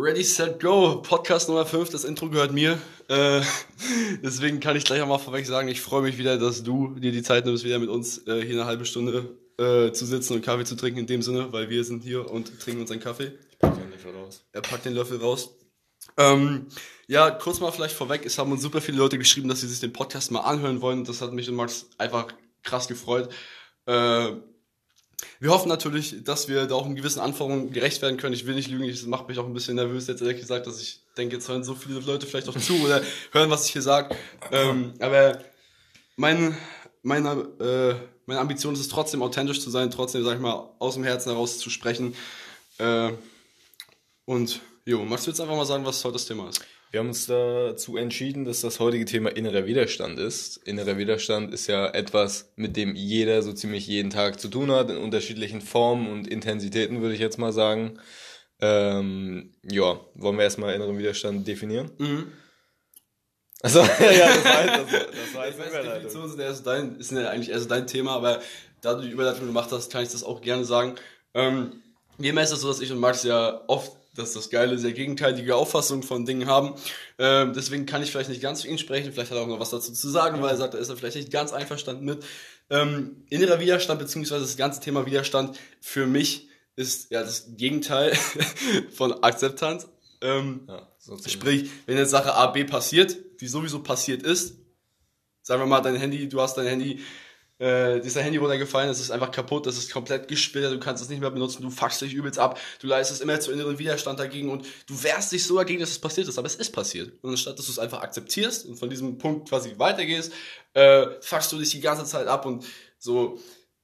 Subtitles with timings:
[0.00, 1.02] Ready, set, go.
[1.02, 2.78] Podcast Nummer 5, das Intro gehört mir.
[3.08, 3.40] Äh,
[4.22, 7.24] deswegen kann ich gleich einmal vorweg sagen, ich freue mich wieder, dass du dir die
[7.24, 10.64] Zeit nimmst, wieder mit uns äh, hier eine halbe Stunde äh, zu sitzen und Kaffee
[10.64, 13.32] zu trinken in dem Sinne, weil wir sind hier und trinken unseren Kaffee.
[13.50, 14.44] Ich pack den Löffel raus.
[14.52, 15.50] Er packt den Löffel raus.
[16.16, 16.68] Ähm,
[17.08, 19.80] ja, kurz mal vielleicht vorweg, es haben uns super viele Leute geschrieben, dass sie sich
[19.80, 21.02] den Podcast mal anhören wollen.
[21.06, 22.28] Das hat mich und Max einfach
[22.62, 23.30] krass gefreut.
[23.86, 24.30] Äh,
[25.40, 28.34] wir hoffen natürlich, dass wir da auch in gewissen Anforderungen gerecht werden können.
[28.34, 30.80] Ich will nicht lügen, das macht mich auch ein bisschen nervös, jetzt ehrlich gesagt, dass
[30.80, 33.82] ich denke, jetzt hören so viele Leute vielleicht auch zu oder hören, was ich hier
[33.82, 34.14] sage.
[34.52, 35.40] Ähm, aber
[36.16, 36.56] mein,
[37.02, 37.94] meine, äh,
[38.26, 41.30] meine Ambition ist es trotzdem authentisch zu sein, trotzdem, sag ich mal, aus dem Herzen
[41.30, 42.14] heraus zu sprechen.
[42.78, 43.12] Äh,
[44.24, 46.60] und jo, magst du jetzt einfach mal sagen, was heute das Thema ist?
[46.90, 50.56] Wir haben uns dazu entschieden, dass das heutige Thema innerer Widerstand ist.
[50.56, 54.88] Innerer Widerstand ist ja etwas, mit dem jeder so ziemlich jeden Tag zu tun hat,
[54.88, 57.98] in unterschiedlichen Formen und Intensitäten, würde ich jetzt mal sagen.
[58.60, 61.90] Ähm, ja, wollen wir erstmal inneren Widerstand definieren?
[61.98, 62.32] Mhm.
[63.60, 66.02] Also, ja, das heißt, das, das heißt weiß, Überleitung.
[66.04, 68.40] Definition erst dein, ist ja eigentlich erst dein Thema, aber
[68.80, 70.94] da du die Überleitung gemacht hast, kann ich das auch gerne sagen.
[71.34, 71.82] Ähm,
[72.18, 74.92] immer ist es so, dass ich und Max ja oft, das ist das Geile, sehr
[74.92, 76.74] gegenteilige Auffassungen von Dingen haben.
[77.18, 79.60] Ähm, deswegen kann ich vielleicht nicht ganz für ihn sprechen, vielleicht hat er auch noch
[79.60, 82.24] was dazu zu sagen, weil er sagt, er ist da vielleicht nicht ganz einverstanden mit.
[82.70, 88.14] Ähm, innerer Widerstand, beziehungsweise das ganze Thema Widerstand für mich ist ja das Gegenteil
[88.92, 89.88] von Akzeptanz.
[90.20, 91.16] Ähm, Ja, so.
[91.26, 94.56] Sprich, wenn jetzt Sache A, B passiert, die sowieso passiert ist,
[95.42, 97.00] sagen wir mal, dein Handy, du hast dein Handy,
[97.58, 101.08] äh, dein Handy runtergefallen, es ist einfach kaputt, es ist komplett gesplittert, du kannst es
[101.08, 104.50] nicht mehr benutzen, du fuckst dich übelst ab, du leistest immer zu inneren Widerstand dagegen
[104.50, 107.12] und du wehrst dich so dagegen, dass es passiert ist, aber es ist passiert.
[107.22, 110.32] Und anstatt, dass du es einfach akzeptierst und von diesem Punkt quasi weitergehst,
[110.74, 112.64] äh, fuckst du dich die ganze Zeit ab und
[112.98, 113.38] so,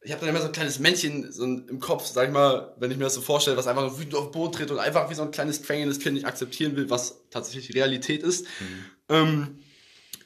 [0.04, 2.90] ich habe dann immer so ein kleines Männchen so im Kopf, sag ich mal, wenn
[2.90, 5.08] ich mir das so vorstelle, was einfach nur wütend auf den Boden tritt und einfach
[5.08, 8.46] wie so ein kleines quengelndes Kind nicht akzeptieren will, was tatsächlich Realität ist.
[9.08, 9.58] Ähm,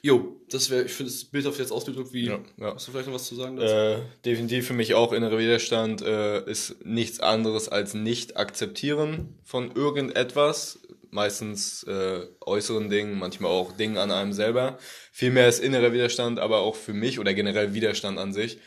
[0.01, 2.75] jo, das wäre, ich finde das Bild auf jetzt ausgedrückt wie, Ja, ja.
[2.75, 3.73] hast du vielleicht noch was zu sagen dazu?
[3.73, 9.71] Äh, definitiv für mich auch innerer Widerstand äh, ist nichts anderes als nicht akzeptieren von
[9.75, 10.79] irgendetwas.
[11.11, 14.77] Meistens äh, äußeren Dingen, manchmal auch Dingen an einem selber.
[15.11, 18.59] Vielmehr ist innerer Widerstand, aber auch für mich oder generell Widerstand an sich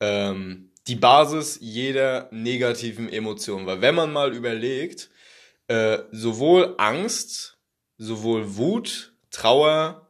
[0.00, 3.66] ähm, die Basis jeder negativen Emotion.
[3.66, 5.10] Weil wenn man mal überlegt,
[5.68, 7.58] äh, sowohl Angst,
[7.98, 10.09] sowohl Wut, Trauer,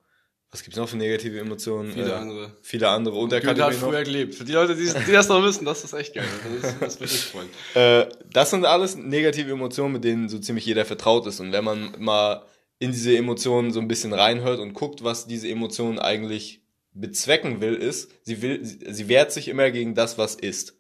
[0.50, 1.92] was gibt's noch für negative Emotionen?
[1.92, 2.56] Viele Äh, andere.
[2.62, 3.80] Viele andere Goethe hat Unterkategorien.
[3.80, 3.88] noch.
[3.88, 4.34] früher gelebt.
[4.34, 6.24] Für die Leute, die, die das noch wissen, das ist echt geil.
[6.60, 7.48] Das, ist, das würde ich freuen.
[7.74, 11.38] Äh, das sind alles negative Emotionen, mit denen so ziemlich jeder vertraut ist.
[11.40, 12.44] Und wenn man mal
[12.80, 16.62] in diese Emotionen so ein bisschen reinhört und guckt, was diese Emotion eigentlich
[16.92, 20.74] bezwecken will, ist, sie will, sie, sie wehrt sich immer gegen das, was ist.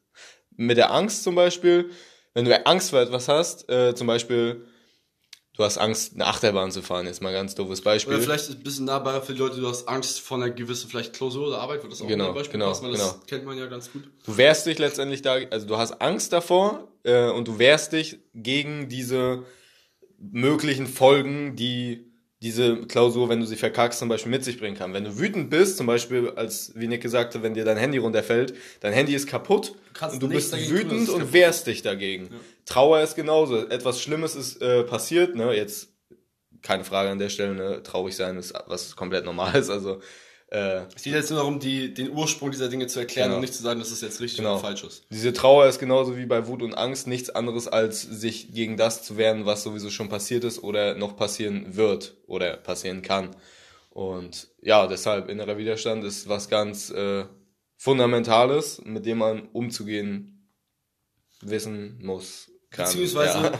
[0.56, 1.90] Mit der Angst zum Beispiel,
[2.34, 4.66] wenn du Angst vor etwas hast, äh, zum Beispiel,
[5.60, 8.14] du hast Angst, eine Achterbahn zu fahren, jetzt mal ein ganz doofes Beispiel.
[8.14, 11.12] Oder vielleicht ein bisschen nahbarer für die Leute, du hast Angst vor einer gewissen vielleicht
[11.12, 13.24] Klausur oder Arbeit, wird das auch Genau, ein Beispiel genau, passen, weil das genau.
[13.26, 14.04] kennt man ja ganz gut.
[14.24, 18.20] Du wehrst dich letztendlich da, also du hast Angst davor äh, und du wehrst dich
[18.34, 19.44] gegen diese
[20.18, 22.09] möglichen Folgen, die
[22.42, 24.94] diese Klausur, wenn du sie verkackst, zum Beispiel mit sich bringen kann.
[24.94, 27.98] Wenn du wütend bist, zum Beispiel, als wie Nick gesagt hat, wenn dir dein Handy
[27.98, 31.82] runterfällt, dein Handy ist kaputt kannst und du bist tun, wütend es und wehrst dich
[31.82, 32.30] dagegen.
[32.64, 33.68] Trauer ist genauso.
[33.68, 35.54] Etwas Schlimmes ist äh, passiert, ne?
[35.54, 35.88] Jetzt
[36.62, 37.82] keine Frage an der Stelle, ne?
[37.82, 40.00] Traurig sein ist was komplett Normales, also
[40.50, 43.36] äh, Es geht jetzt nur darum, die, den Ursprung dieser Dinge zu erklären Genau.
[43.36, 44.52] und nicht zu sagen, dass es jetzt richtig Genau.
[44.54, 45.04] oder falsch ist.
[45.10, 49.02] Diese Trauer ist genauso wie bei Wut und Angst nichts anderes, als sich gegen das
[49.02, 53.30] zu wehren, was sowieso schon passiert ist oder noch passieren wird oder passieren kann.
[53.90, 57.24] Und ja, deshalb innerer Widerstand ist was ganz äh,
[57.76, 60.48] Fundamentales, mit dem man umzugehen
[61.40, 62.50] wissen muss.
[62.70, 62.84] Kann.
[62.84, 63.52] Beziehungsweise, ja.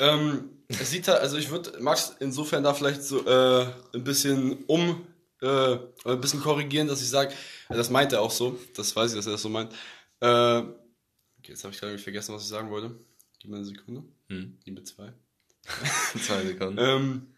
[0.14, 4.64] ähm, es sieht halt, also ich würde Max insofern da vielleicht so äh, ein bisschen
[4.66, 5.06] um,
[5.42, 7.34] äh, ein bisschen korrigieren, dass ich sage,
[7.68, 9.72] das meint er auch so, das weiß ich, dass er das so meint.
[10.20, 10.74] Äh, okay,
[11.48, 12.98] jetzt habe ich gerade vergessen, was ich sagen wollte.
[13.38, 14.02] Gib mir eine Sekunde.
[14.28, 14.58] Hm.
[14.64, 15.12] Gib mir zwei.
[16.26, 16.78] Zwei Sekunden.
[16.78, 17.34] Ähm,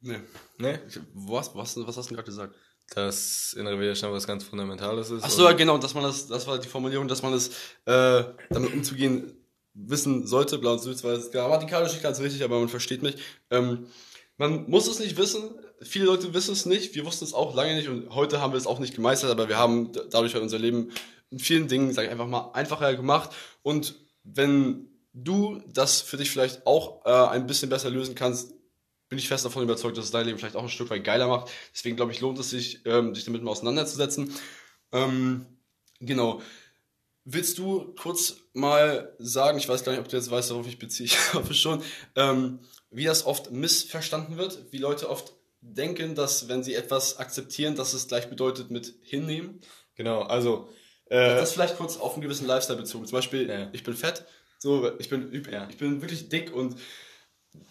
[0.00, 0.22] ne.
[0.58, 0.82] ne?
[1.14, 2.54] Was, was, was hast du denn gerade gesagt?
[2.90, 5.24] Dass innerer Widerstand was ganz Fundamentales ist.
[5.24, 7.48] Ach so, ja, genau, dass man das, das war die Formulierung, dass man es
[7.84, 9.32] äh, damit umzugehen
[9.74, 13.16] wissen sollte, blau und süß, weil es grammatikalisch nicht ganz richtig, aber man versteht mich.
[13.50, 13.86] Ähm,
[14.36, 15.50] man muss es nicht wissen,
[15.82, 18.58] viele Leute wissen es nicht, wir wussten es auch lange nicht und heute haben wir
[18.58, 20.90] es auch nicht gemeistert, aber wir haben dadurch halt unser Leben
[21.30, 23.30] in vielen Dingen, sag ich einfach mal, einfacher gemacht
[23.62, 28.54] und wenn du das für dich vielleicht auch äh, ein bisschen besser lösen kannst,
[29.08, 31.28] bin ich fest davon überzeugt, dass es dein Leben vielleicht auch ein Stück weit geiler
[31.28, 31.50] macht.
[31.72, 34.32] Deswegen glaube ich, lohnt es sich, ähm, sich damit mal auseinanderzusetzen.
[34.92, 35.46] Ähm,
[36.00, 36.42] genau.
[37.28, 40.78] Willst du kurz mal sagen, ich weiß gar nicht, ob du jetzt weißt, worauf ich
[40.78, 41.82] beziehe, ich hoffe schon,
[42.14, 47.74] ähm, wie das oft missverstanden wird, wie Leute oft denken, dass wenn sie etwas akzeptieren,
[47.74, 49.60] dass es gleich bedeutet mit hinnehmen?
[49.96, 50.68] Genau, also.
[51.08, 53.06] Äh, das vielleicht kurz auf einen gewissen Lifestyle bezogen.
[53.06, 53.70] Zum Beispiel, Ja.
[53.72, 54.24] ich bin fett,
[54.58, 55.66] so, ich bin, Ja.
[55.68, 56.76] ich bin wirklich dick und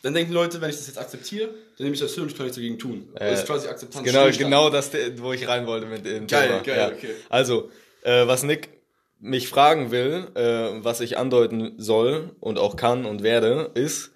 [0.01, 2.35] dann denken Leute, wenn ich das jetzt akzeptiere, dann nehme ich das hin und ich
[2.35, 3.07] kann nichts dagegen tun.
[3.15, 4.03] Äh, das ist quasi Akzeptanz.
[4.05, 6.61] Genau, genau das, wo ich rein wollte mit dem Geil, Thema.
[6.63, 6.87] geil, ja.
[6.95, 7.15] okay.
[7.29, 7.69] Also,
[8.01, 8.74] äh, was Nick
[9.19, 14.11] mich fragen will, äh, was ich andeuten soll und auch kann und werde, ist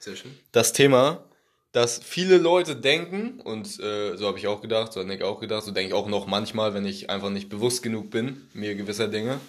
[0.51, 1.23] das Thema,
[1.71, 5.39] dass viele Leute denken, und äh, so habe ich auch gedacht, so hat Nick auch
[5.39, 8.75] gedacht, so denke ich auch noch manchmal, wenn ich einfach nicht bewusst genug bin, mir
[8.75, 9.39] gewisser Dinge,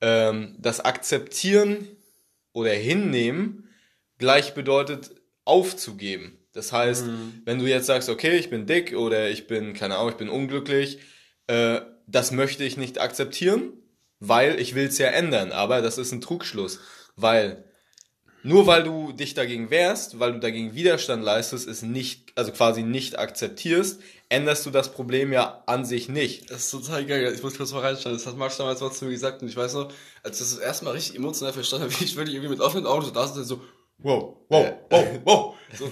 [0.00, 1.88] ähm, das Akzeptieren
[2.52, 3.68] oder Hinnehmen
[4.18, 5.10] gleich bedeutet
[5.44, 6.38] aufzugeben.
[6.52, 7.06] Das heißt,
[7.46, 10.28] wenn du jetzt sagst, okay, ich bin dick oder ich bin, keine Ahnung, ich bin
[10.28, 10.98] unglücklich,
[11.46, 13.72] äh, das möchte ich nicht akzeptieren,
[14.24, 15.50] weil ich will es ja ändern.
[15.50, 16.78] Aber das ist ein Trugschluss,
[17.16, 17.64] weil
[18.44, 22.82] nur weil du dich dagegen wehrst, weil du dagegen Widerstand leistest, ist nicht, also quasi
[22.82, 26.50] nicht akzeptierst, änderst du das Problem ja an sich nicht.
[26.50, 27.32] Das ist total geil.
[27.34, 28.14] Ich muss kurz mal reinschauen.
[28.14, 29.92] Das hat Max damals mal zu mir gesagt und ich weiß noch,
[30.22, 32.86] als ich das erste Mal richtig emotional verstanden habe, wie ich wirklich irgendwie mit offenen
[32.86, 33.60] Augen so da sitze, so,
[33.98, 35.54] wow, wow, wow, wow.
[35.76, 35.88] So,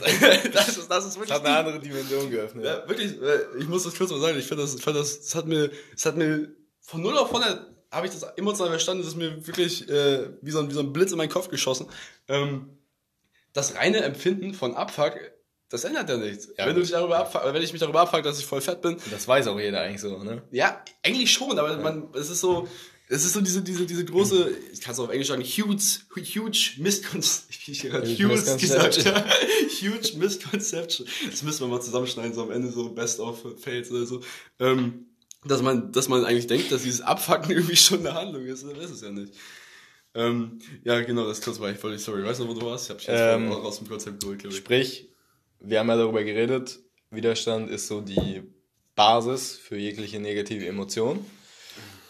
[0.52, 2.64] das, ist, das ist wirklich Das hat eine andere Dimension geöffnet.
[2.64, 5.20] Ja, wirklich, äh, ich muss das kurz mal sagen, ich finde das, ich find das,
[5.20, 6.48] das hat mir, das hat mir
[6.80, 10.50] von 0 auf 100 habe ich das emotional verstanden, das ist mir wirklich äh, wie,
[10.50, 11.86] so ein, wie so ein Blitz in meinen Kopf geschossen.
[12.28, 12.70] Ähm,
[13.52, 15.18] das reine Empfinden von Abfuck,
[15.68, 16.48] das ändert ja nichts.
[16.56, 18.80] Ja, wenn du dich darüber abfuck, wenn ich mich darüber abfuck, dass ich voll fett
[18.82, 20.42] bin, Das weiß auch jeder eigentlich so, ne?
[20.50, 22.68] ja, eigentlich schon, aber man, es ist so,
[23.08, 25.82] es ist so diese, diese, diese große, ich kann es auf Englisch sagen, huge,
[26.14, 29.14] huge misconception, Huge gesagt, misconception.
[29.14, 29.24] ja.
[29.80, 31.08] huge misconception.
[31.28, 34.20] Das müssen wir mal zusammenschneiden, so am Ende so best of fails oder so.
[34.60, 35.06] Ähm,
[35.44, 38.80] dass man, dass man eigentlich denkt, dass dieses Abfucken irgendwie schon eine Handlung ist, aber
[38.80, 39.34] ist es ja nicht.
[40.14, 42.86] Ähm, ja, genau, das kurz war ich voll, sorry, weißt du, wo du warst?
[42.86, 44.58] Ich hab dich jetzt Ähm, aus dem Konzept geholt, glaube ich.
[44.58, 45.08] Sprich,
[45.60, 48.42] wir haben ja darüber geredet, Widerstand ist so die
[48.94, 51.24] Basis für jegliche negative Emotion.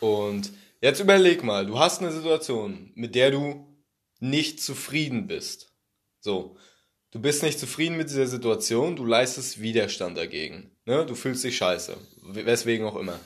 [0.01, 3.67] Und jetzt überleg mal, du hast eine Situation, mit der du
[4.19, 5.73] nicht zufrieden bist.
[6.21, 6.57] So,
[7.11, 10.71] du bist nicht zufrieden mit dieser Situation, du leistest Widerstand dagegen.
[10.91, 11.07] Ne?
[11.07, 11.97] Du fühlst dich scheiße,
[12.33, 13.21] weswegen auch immer.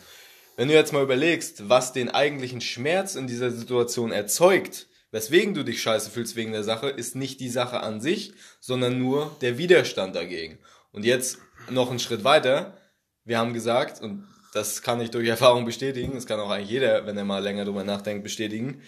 [0.55, 5.65] Wenn du jetzt mal überlegst, was den eigentlichen Schmerz in dieser Situation erzeugt, weswegen du
[5.65, 9.57] dich scheiße fühlst wegen der Sache, ist nicht die Sache an sich, sondern nur der
[9.57, 10.59] Widerstand dagegen.
[10.93, 11.39] Und jetzt
[11.71, 12.77] noch einen Schritt weiter.
[13.25, 17.07] Wir haben gesagt, und das kann ich durch Erfahrung bestätigen, das kann auch eigentlich jeder,
[17.07, 18.83] wenn er mal länger drüber nachdenkt, bestätigen.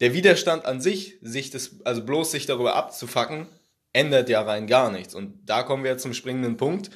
[0.00, 3.46] Der Widerstand an sich, sich das, also bloß sich darüber abzufacken,
[3.94, 5.14] ändert ja rein gar nichts.
[5.14, 6.90] Und da kommen wir jetzt zum springenden Punkt,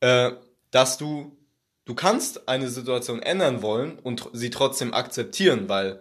[0.00, 0.32] äh,
[0.70, 1.36] dass du,
[1.84, 6.00] du kannst eine Situation ändern wollen und sie trotzdem akzeptieren, weil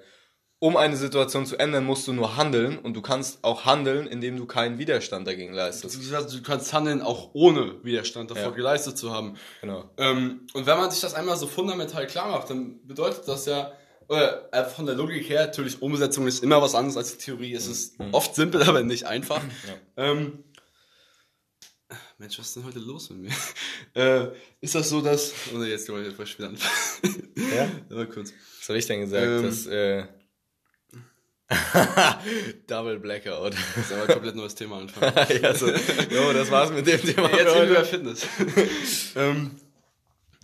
[0.61, 4.35] um eine Situation zu ändern, musst du nur handeln und du kannst auch handeln, indem
[4.35, 5.97] du keinen Widerstand dagegen leistest.
[6.33, 8.49] Du kannst handeln, auch ohne Widerstand davor Ja.
[8.49, 9.35] geleistet zu haben.
[9.61, 9.89] Genau.
[9.97, 13.71] Ähm, und wenn man sich das einmal so fundamental klar macht, dann bedeutet das ja,
[14.09, 17.53] oder äh, von der Logik her, natürlich Umsetzung ist immer was anderes als die Theorie.
[17.53, 19.41] Es ist oft simpel, aber nicht einfach.
[19.95, 20.43] Ähm,
[22.19, 23.31] Mensch, was ist denn heute los mit mir?
[23.95, 24.27] äh,
[24.59, 25.31] ist das so, dass...
[25.55, 27.31] Oh, jetzt kann man jetzt wieder anfangen.
[27.55, 27.69] Ja?
[27.95, 28.33] Mal kurz.
[28.59, 29.25] Was habe ich denn gesagt?
[29.25, 29.43] Ähm.
[29.43, 30.03] das, äh,
[32.67, 33.53] Double Blackout.
[33.53, 35.13] Das ist aber ein komplett neues Thema anfangen.
[35.41, 37.29] ja, so, jo, das war's mit dem Thema.
[37.31, 37.85] Jetzt reden wir über.
[37.85, 38.27] Fitness.
[39.15, 39.51] ähm,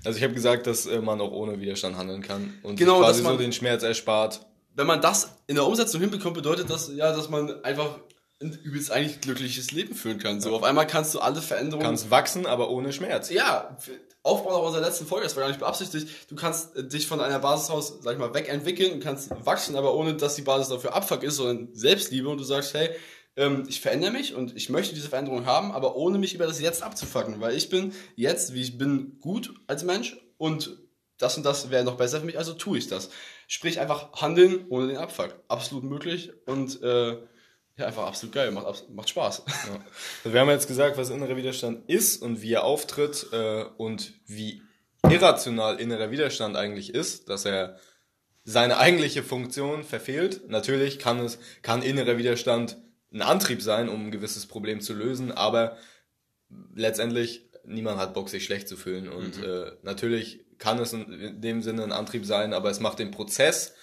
[0.03, 3.19] Also ich habe gesagt, dass äh, man auch ohne Widerstand handeln kann und Genau, quasi
[3.19, 4.45] dass man- so den Schmerz erspart.
[4.75, 7.99] wenn man das in der Umsetzung hinbekommt, bedeutet das ja, dass man einfach
[8.41, 10.41] ein übelst eigentlich glückliches Leben führen kann.
[10.41, 11.85] So, auf einmal kannst du alle Veränderungen.
[11.85, 13.29] Kannst wachsen, aber ohne Schmerz.
[13.29, 13.77] ja,
[14.23, 16.07] Aufbau nach unserer letzten Folge, das war gar nicht beabsichtigt.
[16.29, 19.75] Du kannst äh, dich von einer Basis aus, sag ich mal, wegentwickeln und kannst wachsen,
[19.75, 22.89] aber ohne, dass die Basis dafür Abfuck ist, sondern Selbstliebe und du sagst, hey,
[23.37, 26.59] ähm, ich verändere mich und ich möchte diese Veränderung haben, aber ohne mich über das
[26.59, 30.77] Jetzt abzufacken, weil ich bin jetzt, wie ich bin, gut als Mensch und
[31.17, 33.09] das und das wäre noch besser für mich, also tue ich das.
[33.47, 35.35] Sprich einfach handeln ohne den Abfuck.
[35.47, 37.17] Absolut möglich und äh,
[37.77, 39.43] ja, einfach absolut geil, macht, macht Spaß.
[39.47, 39.83] Ja.
[40.23, 44.13] Also wir haben jetzt gesagt, was innerer Widerstand ist und wie er auftritt äh, und
[44.25, 44.61] wie
[45.09, 47.77] irrational innerer Widerstand eigentlich ist, dass er
[48.43, 50.47] seine eigentliche Funktion verfehlt.
[50.49, 52.77] Natürlich kann es, kann innerer Widerstand
[53.11, 55.77] ein Antrieb sein, um ein gewisses Problem zu lösen, aber
[56.73, 61.61] letztendlich niemand hat Bock, sich schlecht zu fühlen und äh, natürlich kann es in dem
[61.61, 63.74] Sinne ein Antrieb sein, aber es macht den Prozess,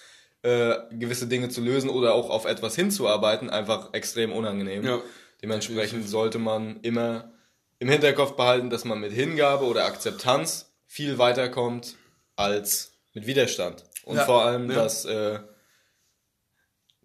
[0.43, 4.85] äh, gewisse Dinge zu lösen oder auch auf etwas hinzuarbeiten, einfach extrem unangenehm.
[4.85, 5.01] Ja.
[5.41, 7.31] Dementsprechend sollte man immer
[7.79, 11.95] im Hinterkopf behalten, dass man mit Hingabe oder Akzeptanz viel weiterkommt
[12.35, 13.83] als mit Widerstand.
[14.05, 14.75] Und Ja, vor allem, ja.
[14.75, 15.39] dass äh,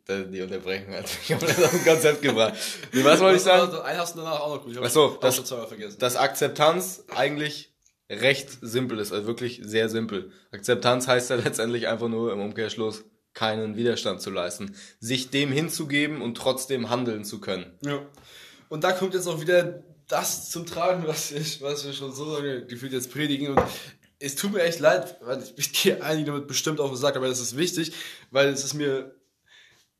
[0.08, 2.54] Die Unterbrechung hat mich komplett aus dem Konzept gebracht.
[2.92, 3.74] Nee, was wollte ich sagen?
[3.76, 4.78] Einen hast du danach auch noch gut.
[4.78, 5.42] Achso, das,
[5.98, 7.72] das Akzeptanz eigentlich
[8.10, 10.32] recht simpel ist, also wirklich sehr simpel.
[10.50, 13.04] Akzeptanz heißt ja letztendlich einfach nur im Umkehrschluss
[13.34, 17.66] keinen Widerstand zu leisten, sich dem hinzugeben und trotzdem handeln zu können.
[17.84, 18.00] Ja.
[18.68, 22.36] Und da kommt jetzt auch wieder das zum Tragen, was ich, was wir schon so
[22.36, 23.48] lange gefühlt jetzt predigen.
[23.48, 23.62] Und
[24.18, 27.28] es tut mir echt leid, weil ich gehe einigen damit bestimmt auf den Sack, aber
[27.28, 27.92] das ist wichtig,
[28.30, 29.14] weil es ist mir,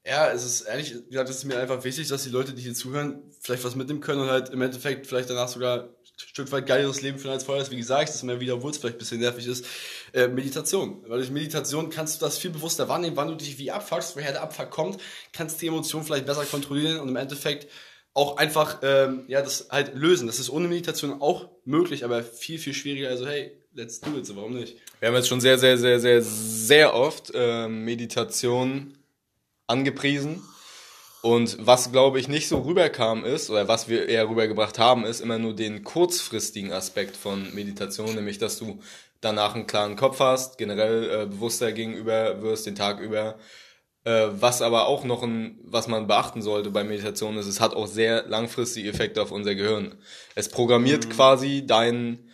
[0.05, 2.75] ja, es ist ehrlich gesagt, es ist mir einfach wichtig, dass die Leute, die hier
[2.75, 7.01] zuhören, vielleicht was mitnehmen können und halt im Endeffekt vielleicht danach sogar Stück weit geileres
[7.01, 7.71] Leben führen als vorher ist.
[7.71, 9.65] Wie gesagt, das mir wieder, vielleicht ein bisschen nervig ist,
[10.13, 11.03] äh, Meditation.
[11.07, 14.33] Weil durch Meditation kannst du das viel bewusster wahrnehmen, wann du dich wie abfuckst, woher
[14.33, 15.01] der Abfuck kommt,
[15.33, 17.69] kannst die Emotionen vielleicht besser kontrollieren und im Endeffekt
[18.15, 20.27] auch einfach ähm, ja das halt lösen.
[20.27, 23.09] Das ist ohne Meditation auch möglich, aber viel viel schwieriger.
[23.09, 24.27] Also hey, let's do it.
[24.27, 24.77] So warum nicht?
[24.99, 28.99] Wir haben jetzt schon sehr sehr sehr sehr sehr oft äh, Meditation
[29.69, 30.43] angepriesen.
[31.21, 35.21] Und was, glaube ich, nicht so rüberkam ist, oder was wir eher rübergebracht haben, ist
[35.21, 38.79] immer nur den kurzfristigen Aspekt von Meditation, nämlich dass du
[39.21, 43.37] danach einen klaren Kopf hast, generell äh, bewusster gegenüber wirst den Tag über,
[44.05, 47.75] äh, was aber auch noch ein, was man beachten sollte bei Meditation ist, es hat
[47.75, 49.97] auch sehr langfristige Effekte auf unser Gehirn.
[50.37, 51.11] Es programmiert mhm.
[51.11, 52.31] quasi deinen,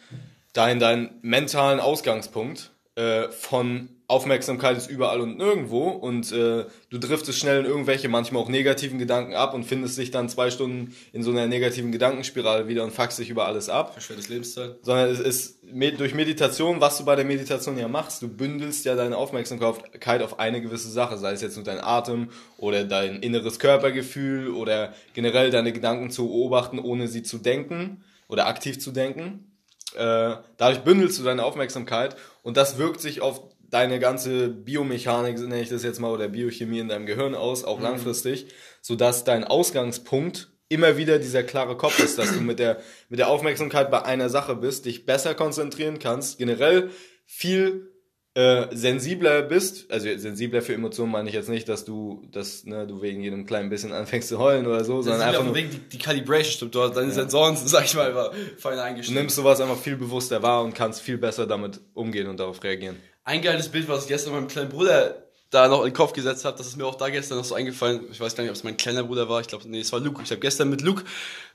[0.53, 7.39] deinen, deinen mentalen Ausgangspunkt äh, von Aufmerksamkeit ist überall und nirgendwo und äh, du driftest
[7.39, 11.23] schnell in irgendwelche, manchmal auch negativen Gedanken ab und findest dich dann zwei Stunden in
[11.23, 13.95] so einer negativen Gedankenspirale wieder und fuckst dich über alles ab.
[13.95, 14.77] Verschwendes Lebenszeit.
[14.83, 15.59] Sondern es ist
[15.97, 20.39] durch Meditation, was du bei der Meditation ja machst, du bündelst ja deine Aufmerksamkeit auf
[20.39, 25.51] eine gewisse Sache, sei es jetzt nur dein Atem oder dein inneres Körpergefühl oder generell
[25.51, 29.51] deine Gedanken zu beobachten, ohne sie zu denken oder aktiv zu denken.
[29.95, 35.61] Äh, dadurch bündelst du deine Aufmerksamkeit und das wirkt sich auf deine ganze Biomechanik, nenne
[35.61, 37.85] ich das jetzt mal, oder Biochemie in deinem Gehirn aus, auch mhm.
[37.85, 38.47] langfristig,
[38.81, 42.79] sodass dein Ausgangspunkt immer wieder dieser klare Kopf ist, dass du mit der,
[43.09, 46.91] mit der Aufmerksamkeit bei einer Sache bist, dich besser konzentrieren kannst, generell
[47.27, 47.91] viel
[48.35, 52.87] äh, sensibler bist, also sensibler für Emotionen meine ich jetzt nicht, dass du, dass ne,
[52.87, 55.79] du wegen jedem kleinen bisschen anfängst zu heulen oder so, sondern einfach nur wegen die,
[55.79, 57.15] die Calibration stimmt dort, deine ja.
[57.15, 59.17] Sensoren sag ich mal, fein eingestellt.
[59.17, 62.63] Du nimmst sowas einfach viel bewusster wahr und kannst viel besser damit umgehen und darauf
[62.63, 66.13] reagieren ein geiles Bild, was ich gestern meinem kleinen Bruder da noch in den Kopf
[66.13, 68.03] gesetzt habe, das ist mir auch da gestern noch so eingefallen.
[68.11, 69.41] Ich weiß gar nicht, ob es mein kleiner Bruder war.
[69.41, 70.21] Ich glaube, nee, es war Luke.
[70.23, 71.05] Ich habe gestern mit Luke,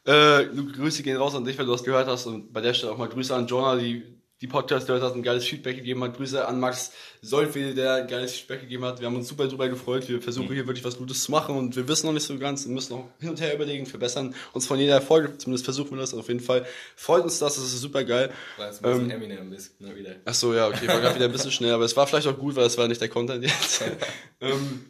[0.07, 2.25] äh, Luke, Grüße gehen raus an dich, weil du das gehört hast.
[2.25, 5.23] Und bei der Stelle auch mal Grüße an Jonah, die die Podcast gehört hat, ein
[5.23, 6.15] geiles Feedback gegeben hat.
[6.15, 9.01] Grüße an Max Solfede, der ein geiles Feedback gegeben hat.
[9.01, 10.07] Wir haben uns super drüber gefreut.
[10.07, 12.65] Wir versuchen hier wirklich was Gutes zu machen und wir wissen noch nicht so ganz
[12.65, 15.37] und müssen noch hin und her überlegen, verbessern uns von jeder Folge.
[15.37, 16.65] Zumindest versuchen wir das auf jeden Fall.
[16.95, 18.31] Freut uns das, das ist super geil.
[18.57, 20.15] War jetzt ein bisschen ähm, Eminem ist, ne, wieder.
[20.23, 22.37] Ach so, ja, okay, war gerade wieder ein bisschen schnell, aber es war vielleicht auch
[22.37, 23.83] gut, weil es war nicht der Content jetzt.
[24.39, 24.85] ähm,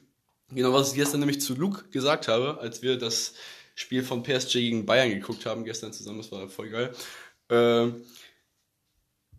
[0.52, 3.34] genau, was ich gestern nämlich zu Luke gesagt habe, als wir das
[3.74, 6.92] Spiel von PSG gegen Bayern geguckt haben gestern zusammen, das war voll geil.
[7.50, 8.04] Ähm,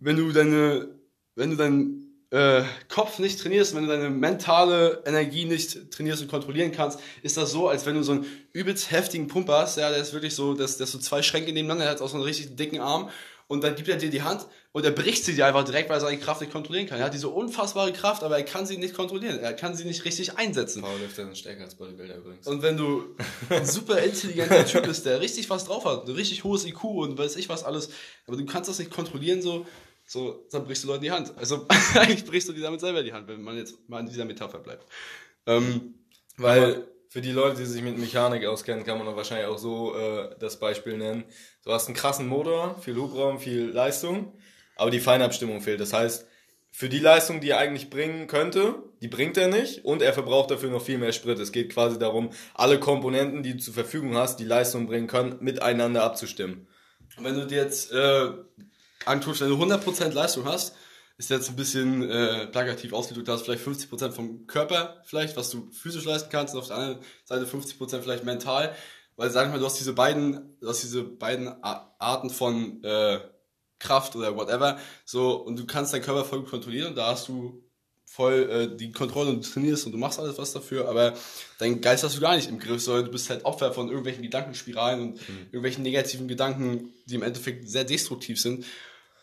[0.00, 0.88] wenn du deine,
[1.36, 6.28] wenn du deinen äh, Kopf nicht trainierst, wenn du deine mentale Energie nicht trainierst und
[6.28, 9.90] kontrollieren kannst, ist das so, als wenn du so einen übelst heftigen Pumper hast, ja,
[9.90, 12.24] der ist wirklich so, dass der so zwei Schränke nebeneinander, der hat auch so einen
[12.24, 13.10] richtig dicken Arm
[13.48, 15.96] und dann gibt er dir die Hand und er bricht sie dir einfach direkt, weil
[15.96, 17.00] er seine Kraft nicht kontrollieren kann.
[17.00, 19.40] Er hat diese unfassbare Kraft, aber er kann sie nicht kontrollieren.
[19.40, 20.82] Er kann sie nicht richtig einsetzen.
[20.82, 22.46] Powerlifter sind stärker als Bodybuilder übrigens.
[22.46, 23.16] Und wenn du
[23.48, 27.18] ein super intelligenter Typ bist, der richtig was drauf hat, ein richtig hohes IQ und
[27.18, 27.90] weiß ich was alles,
[28.28, 29.66] aber du kannst das nicht kontrollieren so,
[30.10, 31.32] so, dann brichst du Leuten die Hand.
[31.36, 34.24] Also eigentlich brichst du dir damit selber die Hand, wenn man jetzt mal in dieser
[34.24, 34.84] Metapher bleibt.
[35.46, 35.94] Ähm,
[36.36, 39.96] weil für die Leute, die sich mit Mechanik auskennen, kann man doch wahrscheinlich auch so
[39.96, 41.22] äh, das Beispiel nennen.
[41.64, 44.36] Du hast einen krassen Motor, viel Hubraum, viel Leistung,
[44.74, 45.78] aber die Feinabstimmung fehlt.
[45.78, 46.26] Das heißt,
[46.72, 50.50] für die Leistung, die er eigentlich bringen könnte, die bringt er nicht und er verbraucht
[50.50, 51.38] dafür noch viel mehr Sprit.
[51.38, 55.36] Es geht quasi darum, alle Komponenten, die du zur Verfügung hast, die Leistung bringen können,
[55.38, 56.66] miteinander abzustimmen.
[57.16, 58.32] Und wenn du dir jetzt äh,
[59.06, 60.74] antust, wenn du 100% Leistung hast,
[61.20, 65.70] ist jetzt ein bisschen äh, plakativ ausgedrückt, hast vielleicht 50% vom Körper vielleicht, was du
[65.70, 68.74] physisch leisten kannst, und auf der anderen Seite 50% vielleicht mental,
[69.16, 73.20] weil sag ich mal, du hast diese beiden, du hast diese beiden Arten von äh,
[73.78, 77.62] Kraft oder whatever, so und du kannst deinen Körper voll kontrollieren und da hast du
[78.06, 81.14] voll äh, die Kontrolle und du trainierst und du machst alles was dafür, aber
[81.58, 84.22] dein Geist hast du gar nicht im Griff, sondern du bist halt Opfer von irgendwelchen
[84.22, 85.46] Gedankenspiralen und mhm.
[85.52, 88.64] irgendwelchen negativen Gedanken, die im Endeffekt sehr destruktiv sind.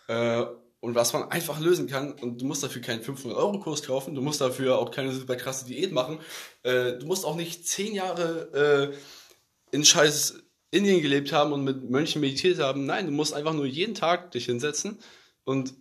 [0.08, 0.46] Äh,
[0.80, 4.42] und was man einfach lösen kann, und du musst dafür keinen 500-Euro-Kurs kaufen, du musst
[4.42, 6.20] dafür auch keine super krasse Diät machen,
[6.64, 11.90] äh, du musst auch nicht zehn Jahre äh, in scheiß Indien gelebt haben und mit
[11.90, 12.86] Mönchen meditiert haben.
[12.86, 15.00] Nein, du musst einfach nur jeden Tag dich hinsetzen
[15.46, 15.74] und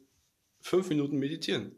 [0.61, 1.76] fünf Minuten meditieren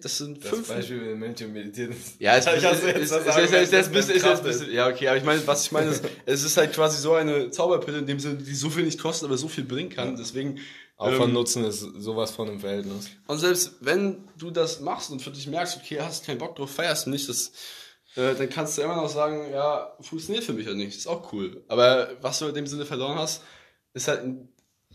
[0.00, 0.68] Das sind Das fünf.
[0.68, 1.94] Beispiel, wenn Menschen meditieren.
[2.18, 5.16] Ja, es Ich ist, ist, ist, ist, bisschen, ist jetzt ein bisschen, ja, okay, aber
[5.16, 8.18] ich meine, was ich meine ist, es ist halt quasi so eine Zauberpille in dem
[8.18, 10.58] Sinne, die so viel nicht kostet, aber so viel bringen kann, deswegen,
[10.98, 13.08] Aufwand ähm, Nutzen ist sowas von im Verhältnis.
[13.28, 16.70] und selbst wenn du das machst und für dich merkst, okay, hast keinen Bock drauf,
[16.70, 17.52] feierst du nicht, das,
[18.16, 21.32] äh, dann kannst du immer noch sagen, ja, funktioniert für mich ja nicht, ist auch
[21.32, 21.62] cool.
[21.68, 23.42] Aber was du in dem Sinne verloren hast,
[23.94, 24.24] ist halt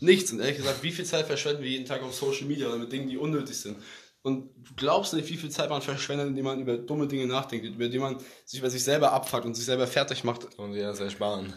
[0.01, 0.33] nichts.
[0.33, 2.91] Und ehrlich gesagt, wie viel Zeit verschwenden wir jeden Tag auf Social Media oder mit
[2.91, 3.77] Dingen, die unnötig sind?
[4.23, 7.65] Und du glaubst nicht, wie viel Zeit man verschwendet, indem man über dumme Dinge nachdenkt,
[7.65, 10.57] über die man sich über sich selber abfuckt und sich selber fertig macht.
[10.57, 11.53] Und ja, das ersparen.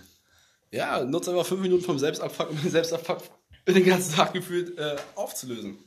[0.70, 3.22] Ja, nutze einfach fünf Minuten vom Selbstabfuck, um den Selbstabfuck
[3.74, 5.78] den ganzen Tag gefühlt äh, aufzulösen.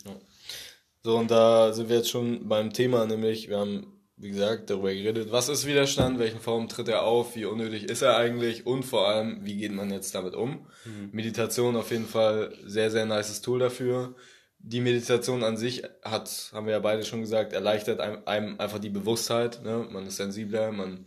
[1.01, 4.93] So, und da sind wir jetzt schon beim Thema, nämlich, wir haben, wie gesagt, darüber
[4.93, 8.83] geredet, was ist Widerstand, welchen Form tritt er auf, wie unnötig ist er eigentlich und
[8.83, 10.67] vor allem, wie geht man jetzt damit um.
[11.13, 14.15] Meditation auf jeden Fall sehr, sehr nices Tool dafür.
[14.57, 18.79] Die Meditation an sich hat, haben wir ja beide schon gesagt, erleichtert einem, einem einfach
[18.79, 19.63] die Bewusstheit.
[19.63, 19.88] Ne?
[19.89, 21.05] Man ist sensibler, man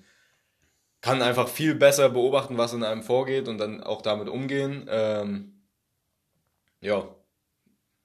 [1.02, 4.86] kann einfach viel besser beobachten, was in einem vorgeht und dann auch damit umgehen.
[4.88, 5.51] Ähm,
[6.82, 7.08] ja.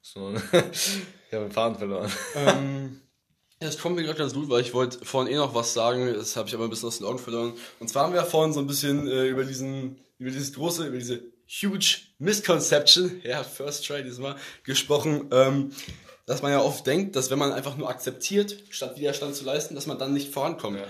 [0.01, 2.12] So, ich habe den Faden verloren.
[2.36, 3.01] ähm,
[3.60, 6.38] das kommt mir gerade ganz gut, weil ich wollte vorhin eh noch was sagen, das
[6.38, 7.53] habe ich aber ein bisschen aus den Augen verloren.
[7.79, 10.88] Und zwar haben wir ja vorhin so ein bisschen äh, über diesen, über dieses große,
[10.88, 15.72] über diese huge Misconception, ja, first try diesmal, gesprochen, ähm,
[16.25, 19.75] dass man ja oft denkt, dass wenn man einfach nur akzeptiert, statt Widerstand zu leisten,
[19.75, 20.79] dass man dann nicht vorankommt.
[20.79, 20.86] Ja.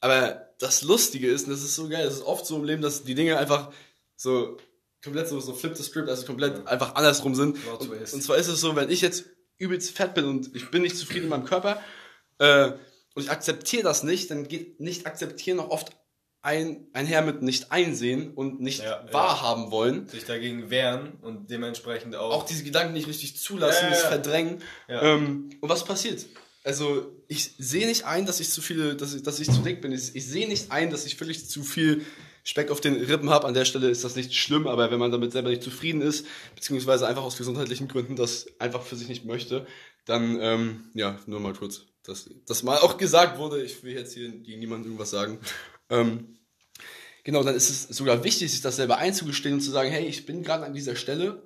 [0.00, 2.82] Aber das Lustige ist, und das ist so geil, das ist oft so im Leben,
[2.82, 3.72] dass die Dinge einfach
[4.16, 4.58] so
[5.02, 7.56] komplett so, so flip the script, also komplett einfach andersrum sind.
[7.80, 9.24] Und, und zwar ist es so, wenn ich jetzt
[9.58, 11.80] übelst fett bin und ich bin nicht zufrieden in meinem Körper
[12.38, 12.72] äh,
[13.14, 15.92] und ich akzeptiere das nicht, dann geht nicht akzeptieren noch oft
[16.42, 20.08] ein, einher mit nicht einsehen und nicht Ja, wahrhaben wollen.
[20.08, 22.32] Sich dagegen wehren und dementsprechend auch.
[22.32, 24.08] Auch diese Gedanken nicht richtig zulassen, Ja, ja, das ja.
[24.08, 24.62] verdrängen.
[24.88, 25.02] Ja.
[25.02, 26.26] Ähm, und was passiert?
[26.64, 29.80] Also, ich sehe nicht ein, dass ich zu viele, dass ich, dass ich zu dick
[29.80, 29.92] bin.
[29.92, 32.04] Ich, ich sehe nicht ein, dass ich wirklich zu viel
[32.44, 33.46] Speck auf den Rippen habe.
[33.46, 36.26] An der Stelle ist das nicht schlimm, aber wenn man damit selber nicht zufrieden ist,
[36.54, 39.66] beziehungsweise einfach aus gesundheitlichen Gründen das einfach für sich nicht möchte,
[40.04, 43.62] dann, ähm, ja, nur mal kurz, dass das mal auch gesagt wurde.
[43.62, 45.38] Ich will jetzt hier gegen niemanden irgendwas sagen.
[45.88, 46.36] Ähm,
[47.22, 50.26] genau, dann ist es sogar wichtig, sich das selber einzugestehen und zu sagen, hey, ich
[50.26, 51.42] bin gerade an dieser Stelle,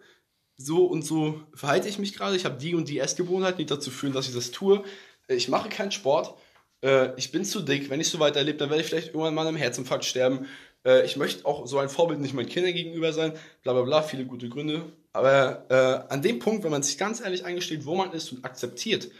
[0.56, 3.90] so und so verhalte ich mich gerade, ich habe die und die Essgewohnheiten, die dazu
[3.90, 4.82] führen, dass ich das tue.
[5.28, 6.34] Äh, Ich mache keinen Sport,
[6.82, 9.46] äh, ich bin zu dick, wenn ich so weiterlebe, dann werde ich vielleicht irgendwann mal
[9.46, 10.46] einem Herzinfarkt sterben.
[10.86, 14.02] Äh, Ich möchte auch so ein Vorbild nicht meinen Kindern gegenüber sein, bla bla bla,
[14.02, 14.84] viele gute Gründe.
[15.12, 18.44] Aber äh, an dem Punkt, wenn man sich ganz ehrlich eingesteht, wo man ist und
[18.44, 19.10] akzeptiert,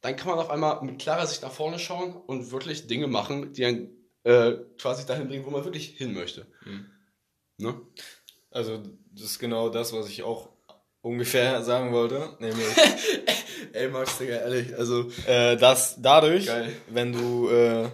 [0.00, 3.52] dann kann man auf einmal mit klarer Sicht nach vorne schauen und wirklich Dinge machen,
[3.52, 3.90] die einen
[4.24, 6.46] äh, quasi dahin bringen, wo man wirklich hin möchte.
[7.58, 7.74] Ne?
[8.50, 10.48] also, das ist genau das, was ich auch
[11.02, 12.36] ungefähr sagen wollte.
[12.40, 12.66] Nämlich,
[13.72, 16.72] Ey, Max, Digga, ehrlich, also äh, dass dadurch, Geil.
[16.88, 17.88] wenn du äh,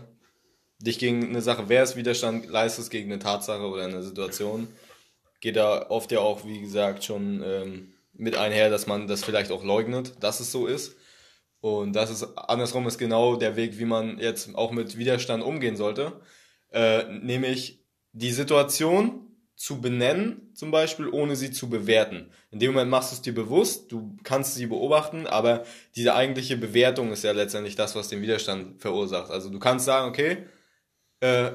[0.86, 4.68] dich gegen eine Sache wehrst, Widerstand leistest gegen eine Tatsache oder eine Situation,
[5.40, 9.50] geht da oft ja auch, wie gesagt, schon ähm, mit einher, dass man das vielleicht
[9.50, 10.96] auch leugnet, dass es so ist.
[11.60, 15.76] Und das ist andersrum ist genau der Weg, wie man jetzt auch mit Widerstand umgehen
[15.76, 16.12] sollte.
[16.70, 17.80] Äh, nämlich
[18.12, 22.30] die Situation zu benennen, zum Beispiel, ohne sie zu bewerten.
[22.50, 25.64] In dem Moment machst du es dir bewusst, du kannst sie beobachten, aber
[25.96, 29.30] diese eigentliche Bewertung ist ja letztendlich das, was den Widerstand verursacht.
[29.30, 30.46] Also du kannst sagen, okay,
[31.26, 31.52] äh,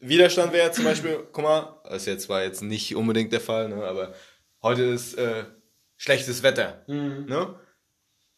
[0.00, 3.68] Widerstand wäre zum Beispiel, guck mal, das ist jetzt zwar jetzt nicht unbedingt der Fall,
[3.68, 4.14] ne, aber
[4.62, 5.44] heute ist äh,
[5.96, 6.82] schlechtes Wetter.
[6.86, 7.54] Ne?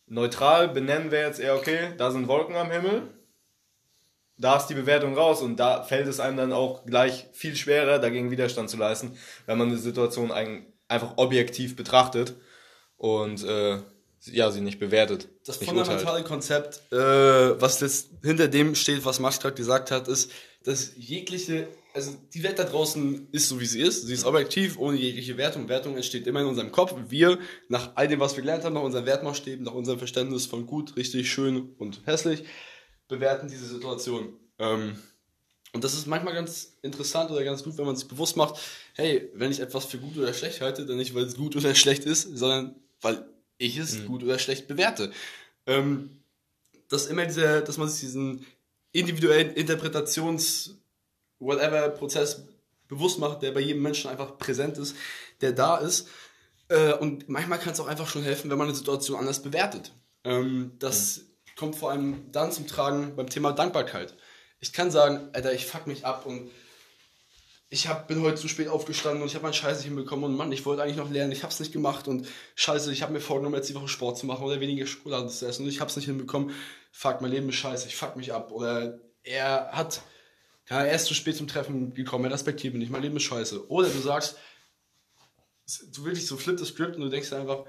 [0.07, 3.03] Neutral benennen wir jetzt eher, okay, da sind Wolken am Himmel,
[4.39, 7.99] da ist die Bewertung raus und da fällt es einem dann auch gleich viel schwerer,
[7.99, 12.35] dagegen Widerstand zu leisten, wenn man die Situation ein, einfach objektiv betrachtet
[12.97, 13.79] und äh,
[14.27, 15.29] ja, sie nicht bewertet.
[15.45, 20.09] das nicht fundamentale Konzept, äh, was jetzt hinter dem steht, was Max gerade gesagt hat,
[20.09, 20.31] ist,
[20.65, 24.07] dass jegliche, also die Welt da draußen ist so, wie sie ist.
[24.07, 25.69] Sie ist objektiv, ohne jegliche Wertung.
[25.69, 26.95] Wertung entsteht immer in unserem Kopf.
[27.09, 30.67] Wir, nach all dem, was wir gelernt haben, nach unseren Wertmaßstäben, nach unserem Verständnis von
[30.67, 32.45] gut, richtig, schön und hässlich,
[33.09, 34.35] bewerten diese Situation.
[34.59, 34.99] Ähm,
[35.73, 38.59] und das ist manchmal ganz interessant oder ganz gut, wenn man sich bewusst macht,
[38.95, 41.75] hey, wenn ich etwas für gut oder schlecht halte, dann nicht, weil es gut oder
[41.77, 43.25] schlecht ist, sondern weil
[43.59, 45.13] ich es gut oder schlecht bewerte.
[45.67, 46.23] Ähm,
[46.89, 48.47] dass immer dieser, dass man sich diesen
[48.93, 50.77] individuellen Interpretations
[51.39, 52.47] whatever Prozess
[52.89, 54.97] bewusst macht, der bei jedem Menschen einfach präsent ist,
[55.41, 56.09] der da ist.
[56.69, 59.93] Äh, und manchmal kann es auch einfach schon helfen, wenn man eine Situation anders bewertet.
[60.25, 61.23] Ähm, das
[61.57, 64.15] kommt vor allem dann zum Tragen beim Thema Dankbarkeit.
[64.61, 66.51] Ich kann sagen, Alter, ich fuck mich ab und
[67.69, 70.37] ich hab, bin heute zu spät aufgestanden und ich habe meinen Scheiß nicht hinbekommen und
[70.37, 73.13] Mann, ich wollte eigentlich noch lernen, ich habe es nicht gemacht und scheiße, ich habe
[73.13, 75.81] mir vorgenommen, jetzt die Woche Sport zu machen oder weniger Schokolade zu essen und ich
[75.81, 76.53] habe es nicht hinbekommen.
[76.93, 78.53] Fuck, mein Leben ist scheiße, ich fuck mich ab.
[78.53, 80.01] Oder er hat,
[80.71, 83.25] ja, er ist zu spät zum Treffen gekommen, er respektiert mich nicht, mein Leben ist
[83.25, 83.69] scheiße.
[83.69, 84.39] Oder du sagst,
[85.93, 87.65] du wirklich so flip the script und du denkst einfach,